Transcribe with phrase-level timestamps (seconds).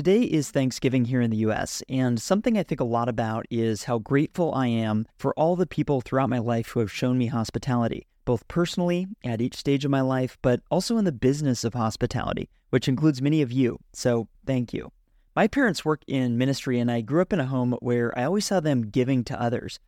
[0.00, 3.84] Today is Thanksgiving here in the US, and something I think a lot about is
[3.84, 7.26] how grateful I am for all the people throughout my life who have shown me
[7.26, 11.74] hospitality, both personally at each stage of my life, but also in the business of
[11.74, 13.78] hospitality, which includes many of you.
[13.92, 14.90] So thank you.
[15.36, 18.46] My parents work in ministry, and I grew up in a home where I always
[18.46, 19.80] saw them giving to others.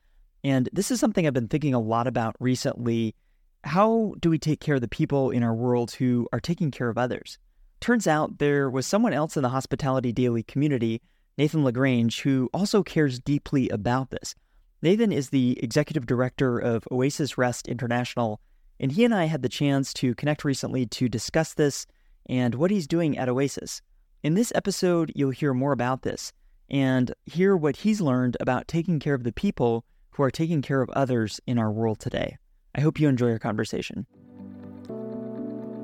[0.44, 3.14] And this is something I've been thinking a lot about recently.
[3.64, 6.90] How do we take care of the people in our world who are taking care
[6.90, 7.38] of others?
[7.82, 11.02] Turns out there was someone else in the Hospitality Daily community,
[11.36, 14.36] Nathan LaGrange, who also cares deeply about this.
[14.82, 18.40] Nathan is the executive director of Oasis Rest International,
[18.78, 21.84] and he and I had the chance to connect recently to discuss this
[22.26, 23.82] and what he's doing at Oasis.
[24.22, 26.32] In this episode, you'll hear more about this
[26.70, 30.82] and hear what he's learned about taking care of the people who are taking care
[30.82, 32.36] of others in our world today.
[32.76, 34.06] I hope you enjoy our conversation.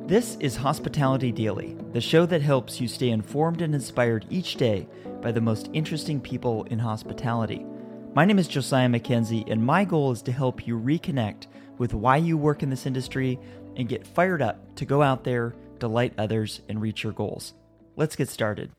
[0.08, 4.88] This is Hospitality Daily, the show that helps you stay informed and inspired each day
[5.20, 7.66] by the most interesting people in hospitality.
[8.14, 12.16] My name is Josiah MacKenzie, and my goal is to help you reconnect with why
[12.16, 13.38] you work in this industry
[13.76, 17.52] and get fired up to go out there, delight others, and reach your goals.
[17.94, 18.72] Let's get started.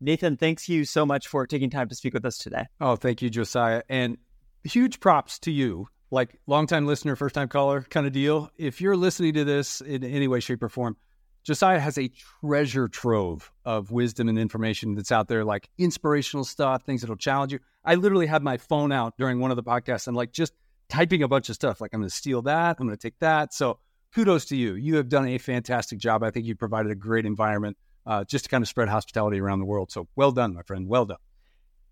[0.00, 2.66] Nathan, thanks you so much for taking time to speak with us today.
[2.80, 3.82] Oh, thank you, Josiah.
[3.88, 4.16] And
[4.62, 8.50] huge props to you like longtime listener, first time caller kind of deal.
[8.56, 10.96] If you're listening to this in any way, shape, or form,
[11.44, 12.10] Josiah has a
[12.42, 17.52] treasure trove of wisdom and information that's out there, like inspirational stuff, things that'll challenge
[17.52, 17.60] you.
[17.84, 20.52] I literally had my phone out during one of the podcasts and like just
[20.88, 21.80] typing a bunch of stuff.
[21.80, 23.54] Like I'm going to steal that, I'm going to take that.
[23.54, 23.78] So
[24.14, 24.74] kudos to you.
[24.74, 26.22] You have done a fantastic job.
[26.22, 29.60] I think you provided a great environment uh, just to kind of spread hospitality around
[29.60, 29.90] the world.
[29.90, 30.88] So well done, my friend.
[30.88, 31.18] Well done.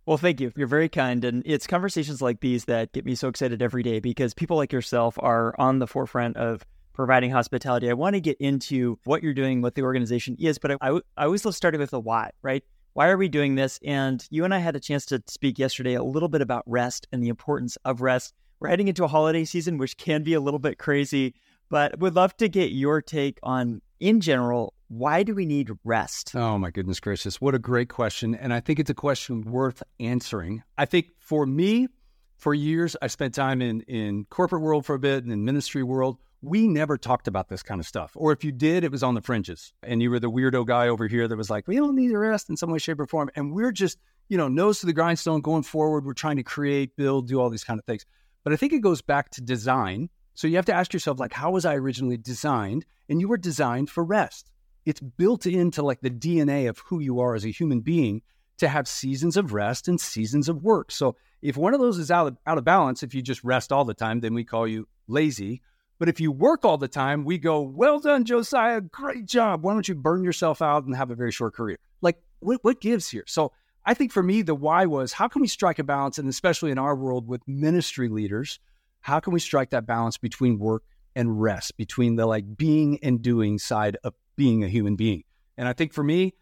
[0.08, 0.50] Well, thank you.
[0.56, 1.22] You're very kind.
[1.22, 4.72] And it's conversations like these that get me so excited every day because people like
[4.72, 7.90] yourself are on the forefront of providing hospitality.
[7.90, 11.44] I want to get into what you're doing, what the organization is, but I, always
[11.44, 12.64] love starting with the why, right?
[12.94, 13.78] Why are we doing this?
[13.84, 17.06] And you and I had a chance to speak yesterday a little bit about rest
[17.12, 18.32] and the importance of rest.
[18.60, 21.34] We're heading into a holiday season, which can be a little bit crazy,
[21.68, 26.34] but would love to get your take on, in general, why do we need rest?
[26.34, 27.40] Oh, my goodness gracious.
[27.40, 28.34] What a great question.
[28.34, 30.62] And I think it's a question worth answering.
[30.76, 31.88] I think for me,
[32.36, 35.82] for years, I spent time in, in corporate world for a bit and in ministry
[35.82, 36.16] world.
[36.40, 38.12] We never talked about this kind of stuff.
[38.14, 39.72] Or if you did, it was on the fringes.
[39.82, 42.18] And you were the weirdo guy over here that was like, we don't need a
[42.18, 43.28] rest in some way, shape, or form.
[43.34, 46.06] And we're just, you know, nose to the grindstone going forward.
[46.06, 48.06] We're trying to create, build, do all these kind of things.
[48.44, 50.08] But I think it goes back to design.
[50.34, 52.86] So you have to ask yourself, like, how was I originally designed?
[53.08, 54.48] And you were designed for rest
[54.88, 58.22] it's built into like the DNA of who you are as a human being
[58.56, 60.90] to have seasons of rest and seasons of work.
[60.90, 63.70] So if one of those is out of, out of balance, if you just rest
[63.70, 65.60] all the time, then we call you lazy.
[65.98, 69.62] But if you work all the time, we go, well done, Josiah, great job.
[69.62, 71.78] Why don't you burn yourself out and have a very short career?
[72.00, 73.24] Like, what, what gives here?
[73.26, 73.52] So
[73.84, 76.16] I think for me, the why was how can we strike a balance?
[76.16, 78.58] And especially in our world with ministry leaders,
[79.00, 80.84] how can we strike that balance between work
[81.14, 85.24] and rest, between the like being and doing side of being a human being.
[85.58, 86.32] And I think for me,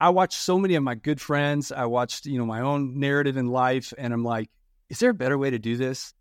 [0.00, 1.70] I watched so many of my good friends.
[1.70, 4.50] I watched, you know, my own narrative in life, and I'm like,
[4.88, 6.14] is there a better way to do this?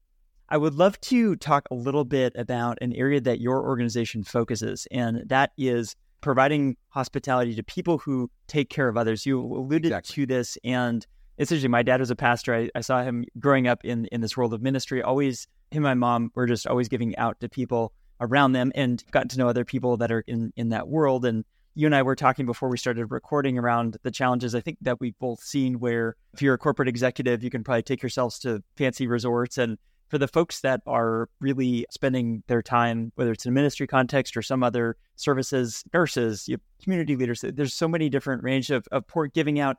[0.49, 4.87] I would love to talk a little bit about an area that your organization focuses,
[4.91, 9.25] and that is providing hospitality to people who take care of others.
[9.25, 10.13] You alluded exactly.
[10.13, 11.07] to this, and
[11.39, 12.53] essentially, my dad was a pastor.
[12.53, 15.01] I, I, saw him growing up in in this world of ministry.
[15.01, 19.03] Always, him and my mom were just always giving out to people around them and
[19.11, 21.25] gotten to know other people that are in in that world.
[21.25, 21.43] And
[21.73, 24.99] you and I were talking before we started recording around the challenges I think that
[24.99, 28.63] we've both seen where if you're a corporate executive you can probably take yourselves to
[28.77, 29.57] fancy resorts.
[29.57, 29.77] And
[30.09, 34.37] for the folks that are really spending their time whether it's in a ministry context
[34.37, 36.49] or some other services nurses
[36.83, 39.77] community leaders there's so many different range of, of port giving out.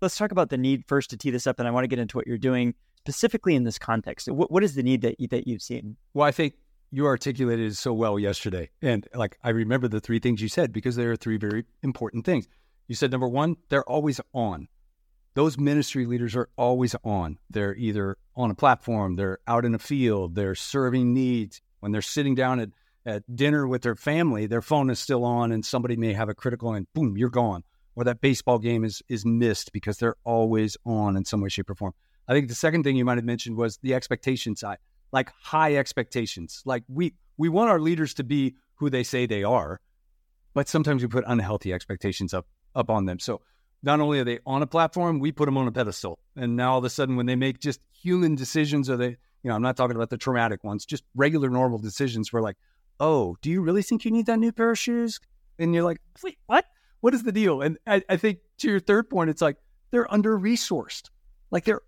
[0.00, 1.98] Let's talk about the need first to tee this up and I want to get
[1.98, 4.30] into what you're doing specifically in this context.
[4.30, 5.96] What, what is the need that, that you've seen?
[6.14, 6.54] Well I think
[6.94, 8.70] you articulated it so well yesterday.
[8.80, 12.24] And like, I remember the three things you said because there are three very important
[12.24, 12.46] things.
[12.86, 14.68] You said, number one, they're always on.
[15.34, 17.38] Those ministry leaders are always on.
[17.50, 21.60] They're either on a platform, they're out in a field, they're serving needs.
[21.80, 22.68] When they're sitting down at,
[23.04, 26.34] at dinner with their family, their phone is still on and somebody may have a
[26.34, 27.64] critical and boom, you're gone.
[27.96, 31.70] Or that baseball game is is missed because they're always on in some way, shape,
[31.70, 31.94] or form.
[32.28, 34.78] I think the second thing you might have mentioned was the expectation side
[35.14, 36.62] like high expectations.
[36.66, 39.80] Like we we want our leaders to be who they say they are,
[40.52, 43.18] but sometimes we put unhealthy expectations up up on them.
[43.18, 43.40] So
[43.82, 46.18] not only are they on a platform, we put them on a pedestal.
[46.36, 49.48] And now all of a sudden when they make just human decisions or they, you
[49.48, 52.56] know, I'm not talking about the traumatic ones, just regular normal decisions, we're like,
[52.98, 55.20] "Oh, do you really think you need that new pair of shoes?"
[55.58, 56.66] And you're like, "Wait, what?"
[57.04, 57.60] what is the deal?
[57.60, 59.58] And I, I think to your third point, it's like
[59.90, 61.10] they're under resourced.
[61.50, 61.82] Like they're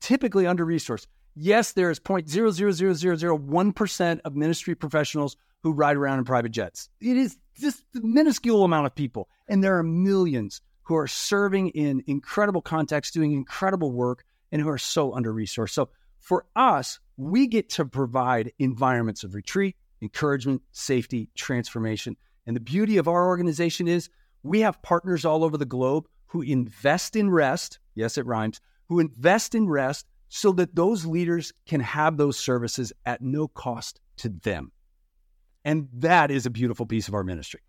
[0.00, 1.08] typically under resourced.
[1.34, 6.90] Yes, there is 0.0000001% of ministry professionals who ride around in private jets.
[7.00, 9.30] It is just a minuscule amount of people.
[9.48, 14.68] And there are millions who are serving in incredible contexts, doing incredible work, and who
[14.68, 15.70] are so under resourced.
[15.70, 15.88] So
[16.18, 22.16] for us, we get to provide environments of retreat, encouragement, safety, transformation.
[22.46, 24.10] And the beauty of our organization is
[24.42, 27.78] we have partners all over the globe who invest in rest.
[27.94, 32.90] Yes, it rhymes, who invest in rest so that those leaders can have those services
[33.04, 34.72] at no cost to them.
[35.62, 37.60] And that is a beautiful piece of our ministry.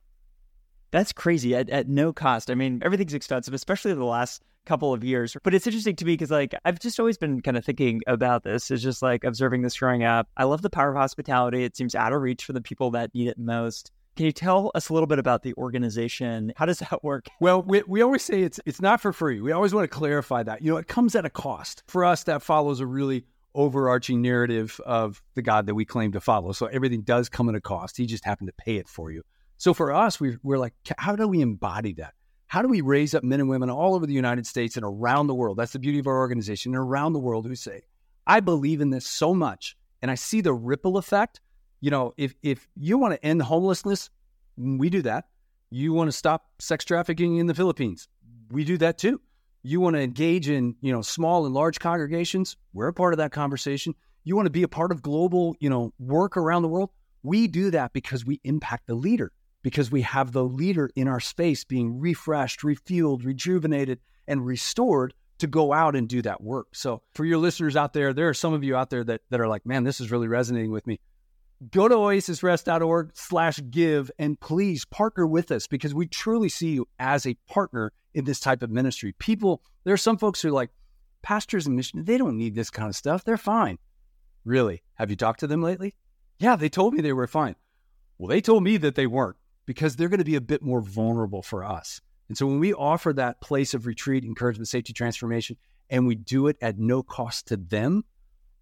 [0.92, 2.50] That's crazy at, at no cost.
[2.50, 5.36] I mean, everything's expensive, especially the last couple of years.
[5.44, 8.44] But it's interesting to me because, like, I've just always been kind of thinking about
[8.44, 8.72] this.
[8.72, 10.30] It's just like observing this growing up.
[10.38, 11.66] I love the power of hospitality.
[11.66, 13.92] It seems out of reach for the people that need it most.
[14.16, 16.54] Can you tell us a little bit about the organization?
[16.56, 17.28] How does that work?
[17.40, 19.42] Well, we, we always say it's it's not for free.
[19.42, 20.62] We always want to clarify that.
[20.62, 21.84] You know, it comes at a cost.
[21.88, 23.26] For us, that follows a really
[23.56, 26.52] overarching narrative of the God that we claim to follow.
[26.54, 27.98] So everything does come at a cost.
[27.98, 29.24] He just happened to pay it for you.
[29.58, 32.14] So for us, we, we're like, how do we embody that?
[32.48, 35.28] How do we raise up men and women all over the United States and around
[35.28, 35.58] the world?
[35.58, 37.82] That's the beauty of our organization and around the world who say,
[38.26, 41.40] I believe in this so much and I see the ripple effect
[41.84, 44.10] you know, if if you want to end homelessness,
[44.58, 45.26] mm, we do that.
[45.70, 48.08] You want to stop sex trafficking in the Philippines,
[48.50, 49.20] we do that too.
[49.64, 53.18] You want to engage in, you know, small and large congregations, we're a part of
[53.18, 53.96] that conversation.
[54.24, 56.90] You want to be a part of global, you know, work around the world,
[57.22, 61.20] we do that because we impact the leader, because we have the leader in our
[61.20, 66.68] space being refreshed, refueled, rejuvenated, and restored to go out and do that work.
[66.76, 69.42] So for your listeners out there, there are some of you out there that, that
[69.42, 71.02] are like, man, this is really resonating with me
[71.72, 76.88] go to oasisrest.org slash give and please partner with us because we truly see you
[77.00, 79.14] as a partner in this type of ministry.
[79.20, 80.70] People, there are some folks who are like,
[81.22, 83.24] pastors and missionaries, they don't need this kind of stuff.
[83.24, 83.78] They're fine.
[84.46, 84.84] Really?
[84.96, 85.96] Have you talked to them lately?
[86.38, 87.56] Yeah, they told me they were fine.
[88.18, 90.82] Well, they told me that they weren't because they're going to be a bit more
[90.82, 92.02] vulnerable for us.
[92.28, 95.58] And so when we offer that place of retreat, encouragement, safety, transformation,
[95.90, 98.04] and we do it at no cost to them,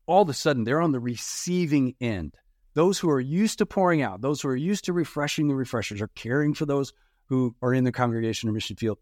[0.05, 2.35] all of a sudden they're on the receiving end
[2.73, 6.01] those who are used to pouring out, those who are used to refreshing the refreshers,
[6.01, 6.93] are caring for those
[7.25, 8.97] who are in the congregation or mission field,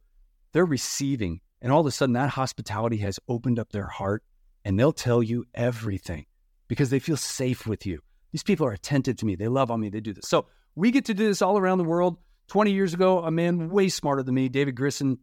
[0.54, 1.42] they're receiving.
[1.62, 4.24] And all of a sudden, that hospitality has opened up their heart
[4.66, 6.26] and they'll tell you everything
[6.68, 8.00] because they feel safe with you.
[8.32, 9.36] These people are attentive to me.
[9.36, 9.90] They love on me.
[9.90, 10.28] They do this.
[10.28, 10.46] So
[10.76, 12.18] we get to do this all around the world.
[12.48, 15.20] 20 years ago, a man way smarter than me, David Grissom,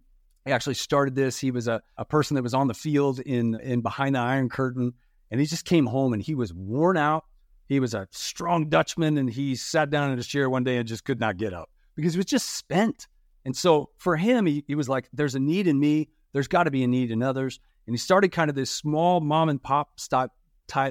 [0.47, 1.39] actually started this.
[1.39, 4.49] He was a, a person that was on the field in, in behind the Iron
[4.49, 4.93] Curtain.
[5.31, 7.25] And he just came home and he was worn out
[7.69, 10.89] he was a strong Dutchman and he sat down in his chair one day and
[10.89, 13.09] just could not get up because he was just spent.
[13.45, 16.09] And so for him, he, he was like, there's a need in me.
[16.33, 17.61] There's got to be a need in others.
[17.87, 20.31] And he started kind of this small mom and pop style,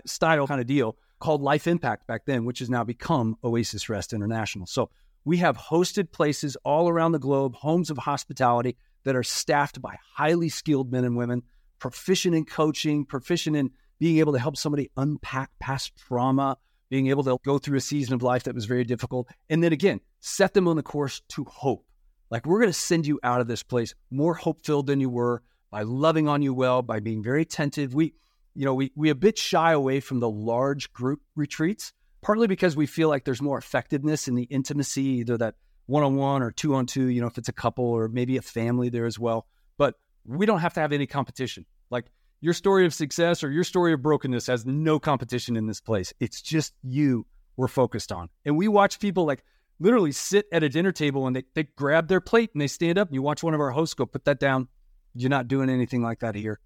[0.05, 4.13] style kind of deal called Life Impact back then, which has now become Oasis Rest
[4.13, 4.65] International.
[4.65, 4.89] So
[5.23, 9.97] we have hosted places all around the globe, homes of hospitality that are staffed by
[10.15, 11.43] highly skilled men and women,
[11.79, 16.57] proficient in coaching, proficient in being able to help somebody unpack past trauma,
[16.89, 19.27] being able to go through a season of life that was very difficult.
[19.49, 21.85] And then again, set them on the course to hope.
[22.29, 25.09] Like we're going to send you out of this place more hope filled than you
[25.09, 27.93] were by loving on you well, by being very attentive.
[27.93, 28.13] We,
[28.53, 32.75] you know, we, we a bit shy away from the large group retreats, partly because
[32.75, 35.55] we feel like there's more effectiveness in the intimacy, either that
[35.85, 38.37] one on one or two on two, you know, if it's a couple or maybe
[38.37, 39.47] a family there as well.
[39.77, 41.65] But we don't have to have any competition.
[41.89, 42.05] Like
[42.41, 46.13] your story of success or your story of brokenness has no competition in this place.
[46.19, 47.25] It's just you
[47.57, 48.29] we're focused on.
[48.43, 49.43] And we watch people like
[49.79, 52.97] literally sit at a dinner table and they, they grab their plate and they stand
[52.97, 54.67] up and you watch one of our hosts go, put that down.
[55.13, 56.59] You're not doing anything like that here.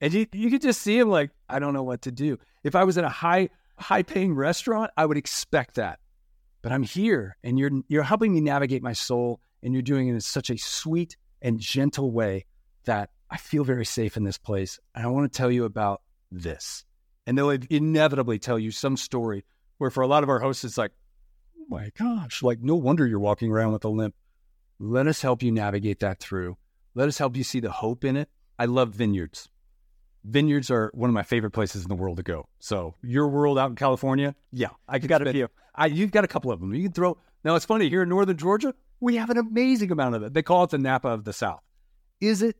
[0.00, 2.38] And you, you could just see him like, I don't know what to do.
[2.64, 6.00] If I was in a high, high paying restaurant, I would expect that.
[6.62, 10.12] But I'm here and you're you're helping me navigate my soul and you're doing it
[10.12, 12.46] in such a sweet and gentle way
[12.84, 14.78] that I feel very safe in this place.
[14.94, 16.84] And I want to tell you about this.
[17.26, 19.44] And they'll inevitably tell you some story
[19.78, 20.92] where for a lot of our hosts, it's like,
[21.58, 24.14] oh my gosh, like no wonder you're walking around with a limp.
[24.78, 26.58] Let us help you navigate that through.
[26.94, 28.28] Let us help you see the hope in it.
[28.58, 29.48] I love vineyards.
[30.24, 32.48] Vineyards are one of my favorite places in the world to go.
[32.58, 35.48] So your world out in California, yeah, I got spend, a few.
[35.74, 36.74] I, you've got a couple of them.
[36.74, 37.16] You can throw.
[37.44, 40.34] Now it's funny here in northern Georgia, we have an amazing amount of it.
[40.34, 41.62] They call it the Napa of the South.
[42.20, 42.56] Is it?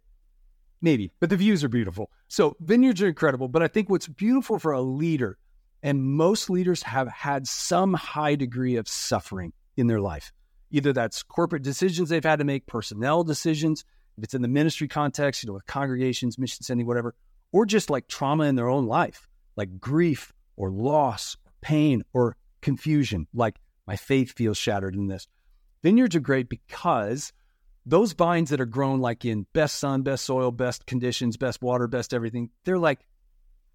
[0.82, 2.10] Maybe, but the views are beautiful.
[2.26, 3.46] So vineyards are incredible.
[3.48, 5.38] But I think what's beautiful for a leader,
[5.82, 10.32] and most leaders have had some high degree of suffering in their life.
[10.72, 13.84] Either that's corporate decisions they've had to make, personnel decisions,
[14.18, 17.14] if it's in the ministry context, you know, with congregations, mission sending, whatever,
[17.52, 23.26] or just like trauma in their own life, like grief or loss, pain or confusion,
[23.32, 25.28] like my faith feels shattered in this.
[25.82, 27.32] Vineyards are great because
[27.84, 31.86] those vines that are grown like in best sun, best soil, best conditions, best water,
[31.86, 33.00] best everything, they're like,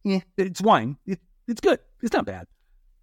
[0.03, 0.97] yeah, it's wine.
[1.05, 1.79] It, it's good.
[2.01, 2.47] It's not bad.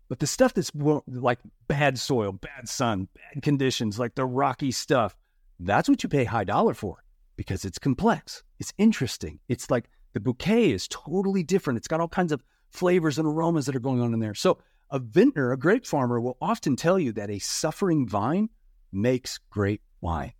[0.08, 0.70] But the stuff that's
[1.06, 5.16] like bad soil, bad sun, bad conditions, like the rocky stuff,
[5.58, 7.02] that's what you pay high dollar for
[7.36, 8.42] because it's complex.
[8.58, 9.40] It's interesting.
[9.48, 11.78] It's like the bouquet is totally different.
[11.78, 14.34] It's got all kinds of flavors and aromas that are going on in there.
[14.34, 14.58] So
[14.90, 18.50] a vintner, a grape farmer, will often tell you that a suffering vine
[18.92, 20.32] makes great wine.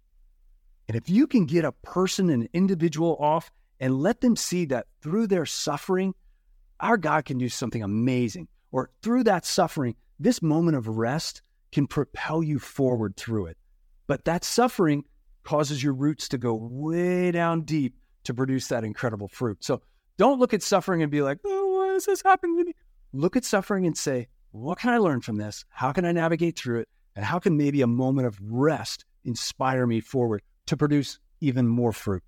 [0.89, 3.51] And if you can get a person, an individual off
[3.81, 6.15] and let them see that through their suffering,
[6.81, 8.49] our God can do something amazing.
[8.73, 13.57] Or through that suffering, this moment of rest can propel you forward through it.
[14.07, 15.05] But that suffering
[15.43, 19.63] causes your roots to go way down deep to produce that incredible fruit.
[19.65, 19.83] So
[20.17, 22.75] don't look at suffering and be like, oh, why is this happening to me?
[23.13, 25.65] Look at suffering and say, what can I learn from this?
[25.69, 26.89] How can I navigate through it?
[27.17, 31.93] And how can maybe a moment of rest inspire me forward to produce even more
[31.93, 32.23] fruit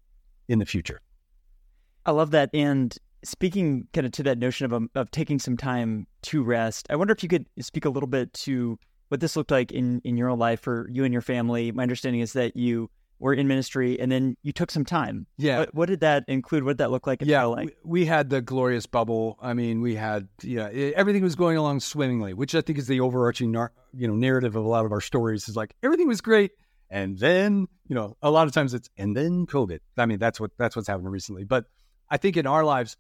[0.49, 1.01] in the future?
[2.05, 2.51] I love that.
[2.55, 6.87] And speaking kind of to that notion of, um, of taking some time to rest,
[6.91, 8.79] I wonder if you could speak a little bit to
[9.09, 11.73] what this looked like in, in your own life for you and your family.
[11.73, 15.27] My understanding is that you were in ministry and then you took some time.
[15.39, 15.61] Yeah.
[15.61, 16.65] What, what did that include?
[16.65, 17.23] What did that look like?
[17.23, 17.45] yeah.
[17.45, 17.67] Like?
[17.85, 19.39] We, we, had the glorious bubble.
[19.41, 22.87] I mean, we had, yeah, it, everything was going along swimmingly, which I think is
[22.87, 26.09] the overarching, nar- you know, narrative of a lot of our stories is like everything
[26.09, 26.53] was great.
[26.91, 29.81] And then, you know, a lot of times it's, and then COVID.
[29.97, 31.45] I mean, that's what, that's what's happened recently.
[31.45, 31.65] But
[32.09, 32.97] I think in our lives,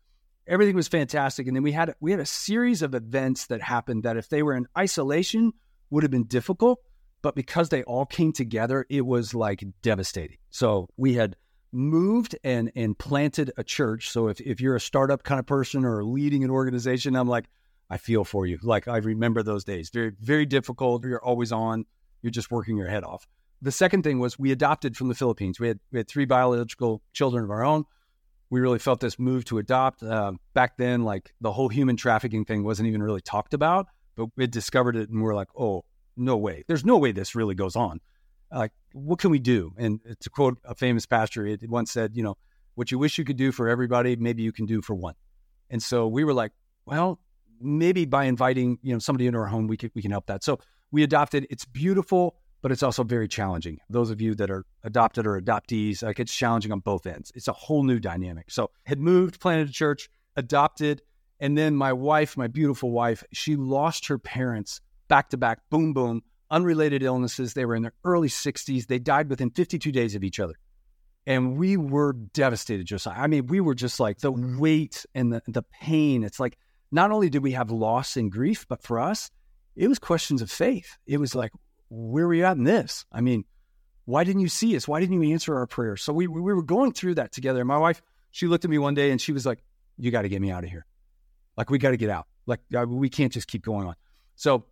[0.46, 1.46] everything was fantastic.
[1.46, 4.42] And then we had, we had a series of events that happened that if they
[4.42, 5.52] were in isolation
[5.90, 6.80] would have been difficult
[7.26, 10.36] but because they all came together, it was like devastating.
[10.50, 11.34] So we had
[11.72, 14.10] moved and and planted a church.
[14.10, 17.46] So if, if you're a startup kind of person or leading an organization, I'm like,
[17.90, 18.60] I feel for you.
[18.62, 19.90] Like I remember those days.
[19.90, 21.04] Very, very difficult.
[21.04, 21.84] You're always on.
[22.22, 23.26] You're just working your head off.
[23.62, 25.58] The second thing was we adopted from the Philippines.
[25.58, 27.84] We had we had three biological children of our own.
[28.50, 30.02] We really felt this move to adopt.
[30.02, 34.28] Uh, back then, like the whole human trafficking thing wasn't even really talked about, but
[34.36, 35.84] we discovered it and we're like, oh,
[36.16, 36.64] no way.
[36.68, 38.00] There's no way this really goes on.
[38.52, 39.72] Like, what can we do?
[39.76, 42.36] And to quote a famous pastor, it once said, you know,
[42.76, 45.14] what you wish you could do for everybody, maybe you can do for one.
[45.70, 46.52] And so we were like,
[46.84, 47.18] well,
[47.60, 50.44] maybe by inviting, you know, somebody into our home, we can we can help that.
[50.44, 50.60] So
[50.92, 51.46] we adopted.
[51.50, 52.36] It's beautiful,
[52.66, 53.78] but it's also very challenging.
[53.88, 57.30] Those of you that are adopted or adoptees, like it's challenging on both ends.
[57.36, 58.50] It's a whole new dynamic.
[58.50, 61.00] So had moved, planted a church, adopted,
[61.38, 65.92] and then my wife, my beautiful wife, she lost her parents back to back, boom,
[65.92, 67.54] boom, unrelated illnesses.
[67.54, 68.88] They were in their early 60s.
[68.88, 70.54] They died within 52 days of each other.
[71.24, 73.14] And we were devastated, Josiah.
[73.16, 74.58] I mean, we were just like the mm.
[74.58, 76.24] weight and the, the pain.
[76.24, 76.58] It's like
[76.90, 79.30] not only did we have loss and grief, but for us,
[79.76, 80.98] it was questions of faith.
[81.06, 81.52] It was like,
[81.88, 83.04] where were you at in this?
[83.12, 83.44] I mean,
[84.04, 84.86] why didn't you see us?
[84.86, 86.02] Why didn't you answer our prayers?
[86.02, 87.60] So we, we were going through that together.
[87.60, 89.62] And My wife, she looked at me one day and she was like,
[89.98, 90.86] you got to get me out of here.
[91.56, 92.26] Like, we got to get out.
[92.46, 93.94] Like, we can't just keep going on.
[94.36, 94.64] So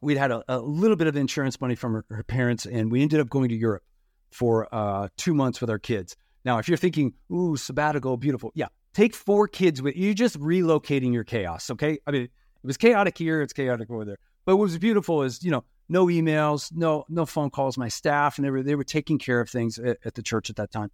[0.00, 3.02] we'd had a, a, little bit of insurance money from her, her, parents, and we
[3.02, 3.82] ended up going to Europe
[4.30, 6.16] for uh, two months with our kids.
[6.44, 10.14] Now, if you're thinking, ooh, sabbatical, beautiful, yeah, take four kids with you.
[10.14, 11.98] Just relocating your chaos, okay?
[12.06, 12.30] I mean, it
[12.62, 14.18] was chaotic here, it's chaotic over there.
[14.46, 17.76] But what was beautiful is, you know, no emails, no no phone calls.
[17.76, 20.48] My staff and they were they were taking care of things at, at the church
[20.48, 20.90] at that time.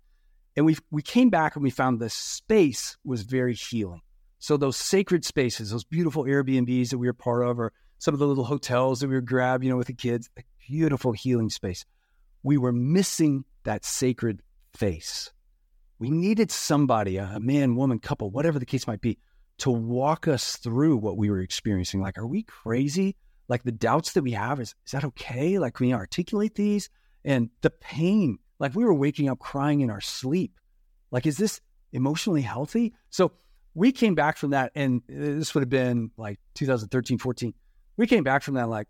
[0.57, 4.00] And we we came back and we found the space was very healing.
[4.38, 8.21] So those sacred spaces, those beautiful Airbnbs that we were part of, or some of
[8.21, 11.50] the little hotels that we would grab, you know, with the kids, a beautiful healing
[11.50, 11.85] space.
[12.43, 14.43] We were missing that sacred
[14.75, 15.31] face.
[15.99, 19.19] We needed somebody, a man, woman, couple, whatever the case might be,
[19.59, 22.00] to walk us through what we were experiencing.
[22.00, 23.17] Like, are we crazy?
[23.49, 25.59] Like the doubts that we have, is, is that okay?
[25.59, 26.91] Like, can we articulate these?
[27.25, 30.59] And the pain, like we were waking up crying in our sleep.
[31.11, 31.61] Like, is this
[31.93, 32.95] emotionally healthy?
[33.11, 33.33] So
[33.75, 37.55] we came back from that, and this would have been like 2013, 14
[37.97, 38.88] we came back from that like,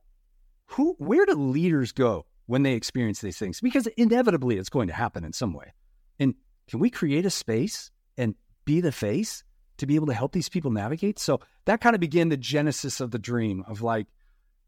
[0.67, 3.61] who, where do leaders go when they experience these things?
[3.61, 5.73] Because inevitably it's going to happen in some way.
[6.19, 6.35] And
[6.69, 8.35] can we create a space and
[8.65, 9.45] be the face
[9.79, 11.19] to be able to help these people navigate?
[11.19, 14.07] So that kind of began the genesis of the dream of like,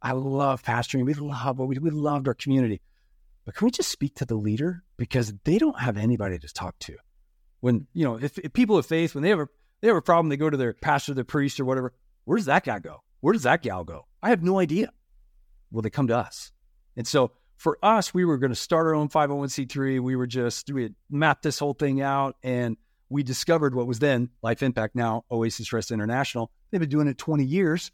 [0.01, 1.05] I love pastoring.
[1.05, 2.81] We love what we, we loved our community.
[3.45, 4.85] But can we just speak to the leader?
[4.97, 6.97] Because they don't have anybody to talk to.
[7.61, 9.49] When, you know, if, if people of faith, when they have a
[9.81, 11.93] they have a problem, they go to their pastor, their priest, or whatever.
[12.25, 13.03] Where does that guy go?
[13.21, 14.07] Where does that gal go?
[14.23, 14.93] I have no idea.
[15.71, 16.53] Well, they come to us.
[16.97, 20.01] And so for us, we were going to start our own 501c3.
[20.01, 22.77] We were just, we had mapped this whole thing out and
[23.09, 26.51] we discovered what was then Life Impact, now Oasis Rest International.
[26.71, 27.91] They've been doing it 20 years.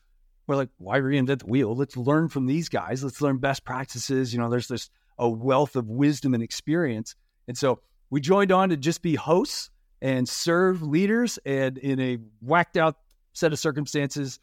[0.46, 1.74] We're like, why reinvent the wheel?
[1.74, 3.02] Let's learn from these guys.
[3.02, 4.32] Let's learn best practices.
[4.32, 7.14] You know, there's this a wealth of wisdom and experience.
[7.48, 9.70] And so we joined on to just be hosts
[10.02, 11.38] and serve leaders.
[11.46, 12.96] And in a whacked out
[13.32, 14.38] set of circumstances,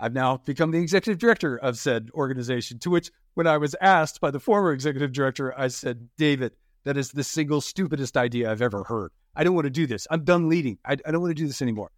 [0.00, 2.78] I've now become the executive director of said organization.
[2.80, 6.52] To which, when I was asked by the former executive director, I said, David,
[6.84, 9.12] that is the single stupidest idea I've ever heard.
[9.36, 10.06] I don't want to do this.
[10.10, 10.78] I'm done leading.
[10.84, 11.90] I, I don't want to do this anymore.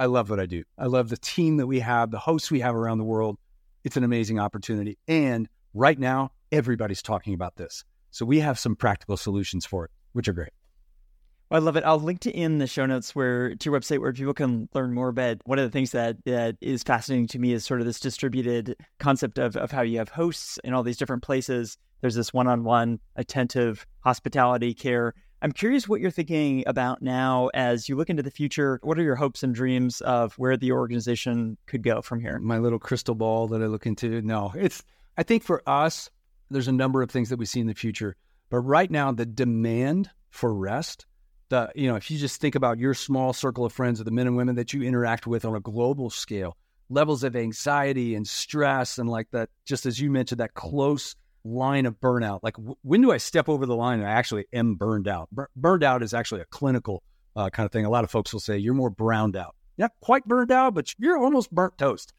[0.00, 0.64] I love what I do.
[0.78, 3.36] I love the team that we have, the hosts we have around the world.
[3.84, 4.96] It's an amazing opportunity.
[5.06, 7.84] And right now, everybody's talking about this.
[8.10, 10.52] So we have some practical solutions for it, which are great.
[11.50, 11.84] I love it.
[11.84, 14.94] I'll link to in the show notes where to your website where people can learn
[14.94, 15.12] more.
[15.12, 18.00] But one of the things that that is fascinating to me is sort of this
[18.00, 21.76] distributed concept of of how you have hosts in all these different places.
[22.00, 25.12] There's this one-on-one attentive hospitality care.
[25.42, 28.78] I'm curious what you're thinking about now as you look into the future.
[28.82, 32.38] What are your hopes and dreams of where the organization could go from here?
[32.38, 34.20] My little crystal ball that I look into.
[34.22, 34.82] No, it's
[35.16, 36.10] I think for us,
[36.50, 38.16] there's a number of things that we see in the future.
[38.50, 41.06] But right now, the demand for rest
[41.50, 44.10] the you know if you just think about your small circle of friends or the
[44.10, 46.56] men and women that you interact with on a global scale
[46.88, 51.86] levels of anxiety and stress and like that just as you mentioned that close line
[51.86, 52.40] of burnout.
[52.42, 55.28] Like w- when do i step over the line and i actually am burned out?
[55.30, 57.02] Bur- burned out is actually a clinical
[57.36, 57.84] uh, kind of thing.
[57.84, 59.54] A lot of folks will say you're more browned out.
[59.78, 62.12] Not quite burned out but you're almost burnt toast.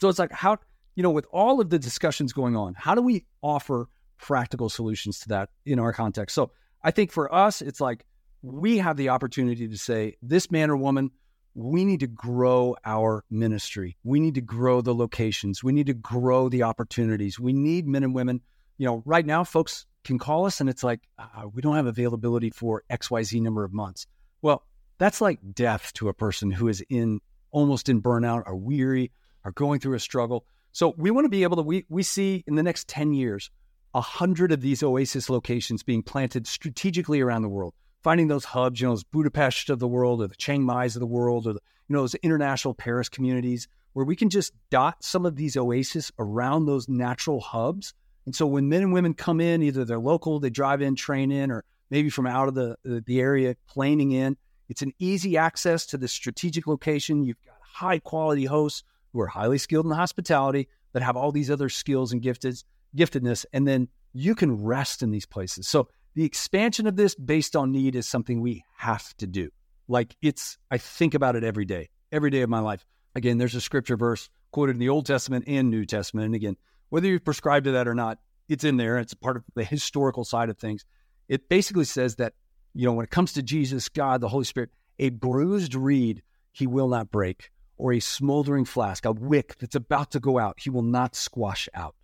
[0.00, 0.58] So it's like how
[0.96, 5.20] you know with all of the discussions going on how do we offer practical solutions
[5.20, 6.34] to that in our context?
[6.34, 6.52] So
[6.84, 8.04] i think for us it's like
[8.42, 11.10] we have the opportunity to say, this man or woman,
[11.54, 13.96] we need to grow our ministry.
[14.04, 15.62] We need to grow the locations.
[15.62, 17.38] We need to grow the opportunities.
[17.38, 18.40] We need men and women.
[18.78, 21.86] You know, right now, folks can call us and it's like, uh, we don't have
[21.86, 24.06] availability for XYZ number of months.
[24.40, 24.64] Well,
[24.98, 29.12] that's like death to a person who is in almost in burnout or weary
[29.44, 30.46] or going through a struggle.
[30.72, 33.50] So we want to be able to, we, we see in the next 10 years,
[33.94, 38.80] a hundred of these Oasis locations being planted strategically around the world finding those hubs,
[38.80, 41.54] you know, those Budapest of the world or the Chiang Mai's of the world or,
[41.54, 45.56] the, you know, those international Paris communities where we can just dot some of these
[45.56, 47.94] oases around those natural hubs.
[48.24, 51.30] And so when men and women come in, either they're local, they drive in, train
[51.30, 54.36] in, or maybe from out of the, the, area planing in,
[54.68, 57.24] it's an easy access to the strategic location.
[57.24, 61.32] You've got high quality hosts who are highly skilled in the hospitality that have all
[61.32, 62.62] these other skills and gifted,
[62.96, 63.44] giftedness.
[63.52, 65.68] And then you can rest in these places.
[65.68, 69.50] So the expansion of this based on need is something we have to do.
[69.88, 72.86] Like it's, I think about it every day, every day of my life.
[73.14, 76.26] Again, there's a scripture verse quoted in the Old Testament and New Testament.
[76.26, 76.56] And again,
[76.90, 78.98] whether you prescribe to that or not, it's in there.
[78.98, 80.84] It's part of the historical side of things.
[81.28, 82.34] It basically says that,
[82.74, 86.22] you know, when it comes to Jesus, God, the Holy Spirit, a bruised reed
[86.52, 90.60] he will not break, or a smoldering flax, a wick that's about to go out,
[90.60, 91.94] he will not squash out.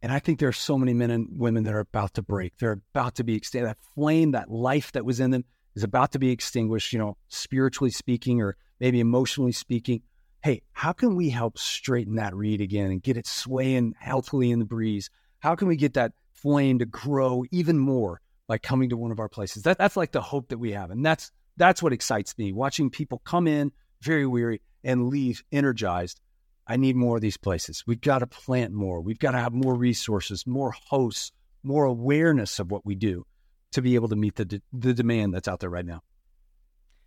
[0.00, 2.56] And I think there are so many men and women that are about to break.
[2.58, 3.76] They're about to be extinguished.
[3.76, 7.16] That flame, that life that was in them is about to be extinguished, you know,
[7.28, 10.02] spiritually speaking or maybe emotionally speaking.
[10.42, 14.60] Hey, how can we help straighten that reed again and get it swaying healthily in
[14.60, 15.10] the breeze?
[15.40, 19.18] How can we get that flame to grow even more by coming to one of
[19.18, 19.64] our places?
[19.64, 20.90] That, that's like the hope that we have.
[20.90, 26.20] And that's that's what excites me, watching people come in very weary and leave energized
[26.68, 27.84] I need more of these places.
[27.86, 29.00] We've got to plant more.
[29.00, 33.24] We've got to have more resources, more hosts, more awareness of what we do
[33.72, 36.02] to be able to meet the de- the demand that's out there right now.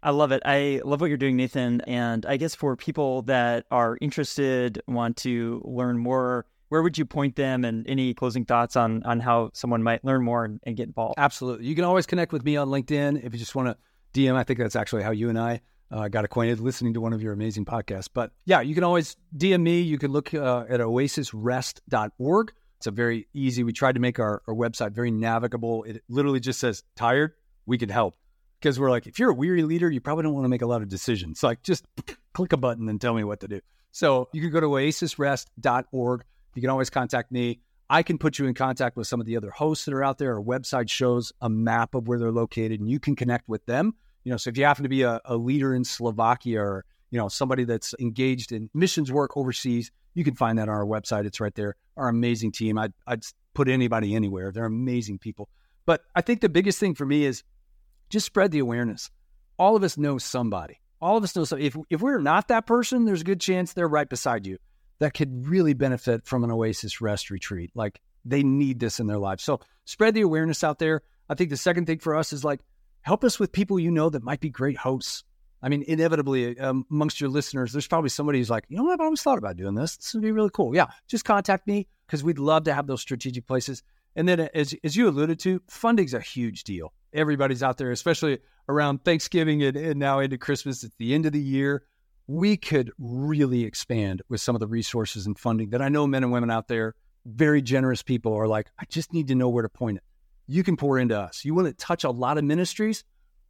[0.04, 0.42] I love it.
[0.46, 1.82] I love what you're doing, Nathan.
[1.82, 7.06] And I guess for people that are interested, want to learn more, where would you
[7.06, 7.64] point them?
[7.64, 11.16] And any closing thoughts on on how someone might learn more and, and get involved?
[11.20, 11.68] Absolutely.
[11.68, 13.78] You can always connect with me on LinkedIn if you just want to
[14.20, 14.36] DM.
[14.36, 15.62] I think that's actually how you and I
[15.92, 18.10] uh, got acquainted listening to one of your amazing podcasts.
[18.12, 19.82] But yeah, you can always DM me.
[19.82, 22.54] You can look uh, at oasisrest.org.
[22.78, 23.64] It's a very easy.
[23.64, 25.84] We tried to make our, our website very navigable.
[25.84, 27.34] It literally just says tired.
[27.66, 28.18] We can help
[28.60, 30.68] because we're like, if you're a weary leader, you probably don't want to make a
[30.68, 31.44] lot of decisions.
[31.44, 31.86] Like just
[32.34, 33.62] click a button and tell me what to do.
[33.92, 36.24] So you can go to oasisrest.org.
[36.56, 37.60] You can always contact me.
[37.90, 40.18] I can put you in contact with some of the other hosts that are out
[40.18, 40.36] there.
[40.38, 43.96] Our website shows a map of where they're located, and you can connect with them.
[44.24, 47.18] You know, so if you happen to be a, a leader in Slovakia or, you
[47.18, 51.26] know, somebody that's engaged in missions work overseas, you can find that on our website.
[51.26, 51.76] It's right there.
[51.98, 52.78] Our amazing team.
[52.78, 54.52] I'd, I'd put anybody anywhere.
[54.52, 55.50] They're amazing people.
[55.86, 57.44] But I think the biggest thing for me is
[58.10, 59.10] just spread the awareness.
[59.58, 60.80] All of us know somebody.
[61.02, 61.68] All of us know somebody.
[61.68, 64.58] If, if we're not that person, there's a good chance they're right beside you
[65.00, 67.72] that could really benefit from an Oasis rest retreat.
[67.74, 69.44] Like They need this in their lives.
[69.44, 71.02] So spread the awareness out there.
[71.30, 72.60] I think the second thing for us is like
[73.02, 75.24] help us with people you know that might be great hosts.
[75.64, 79.00] I mean, inevitably um, amongst your listeners, there's probably somebody who's like, you know I've
[79.00, 79.98] always thought about doing this.
[79.98, 80.76] This would be really cool.
[80.76, 83.84] Yeah, just contact me because we'd love to have those strategic places.
[84.16, 86.94] And then, as, as you alluded to, funding's a huge deal.
[87.14, 90.84] Everybody's out there, especially around Thanksgiving and, and now into Christmas.
[90.84, 91.84] At the end of the year,
[92.28, 96.24] we could really expand with some of the resources and funding that I know men
[96.24, 99.64] and women out there, very generous people, are like, I just need to know where
[99.64, 100.04] to point it.
[100.48, 101.46] You can pour into us.
[101.46, 103.04] You want to touch a lot of ministries?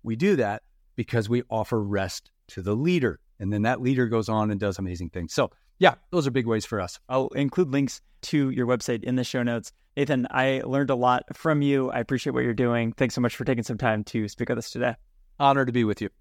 [0.04, 0.64] We do that
[0.96, 3.20] because we offer rest to the leader.
[3.40, 5.34] And then that leader goes on and does amazing things.
[5.34, 7.00] So, yeah, those are big ways for us.
[7.10, 9.72] I'll include links to your website in the show notes.
[9.98, 11.90] Nathan, I learned a lot from you.
[11.90, 12.94] I appreciate what you're doing.
[12.94, 14.96] Thanks so much for taking some time to speak with us today.
[15.40, 16.21] Honored to be with you.